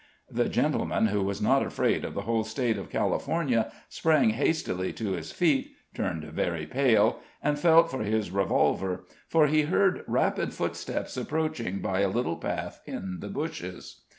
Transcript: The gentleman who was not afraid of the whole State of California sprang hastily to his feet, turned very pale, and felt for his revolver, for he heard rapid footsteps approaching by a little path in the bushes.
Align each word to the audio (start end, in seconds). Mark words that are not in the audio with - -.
The 0.31 0.49
gentleman 0.49 1.09
who 1.09 1.21
was 1.21 1.43
not 1.43 1.61
afraid 1.63 2.03
of 2.03 2.15
the 2.15 2.23
whole 2.23 2.43
State 2.43 2.75
of 2.75 2.89
California 2.89 3.71
sprang 3.87 4.31
hastily 4.31 4.91
to 4.93 5.11
his 5.11 5.31
feet, 5.31 5.75
turned 5.93 6.23
very 6.23 6.65
pale, 6.65 7.19
and 7.43 7.59
felt 7.59 7.91
for 7.91 7.99
his 8.01 8.31
revolver, 8.31 9.03
for 9.27 9.45
he 9.45 9.61
heard 9.61 10.03
rapid 10.07 10.55
footsteps 10.55 11.17
approaching 11.17 11.81
by 11.81 11.99
a 11.99 12.07
little 12.09 12.37
path 12.37 12.81
in 12.87 13.17
the 13.19 13.29
bushes. 13.29 14.01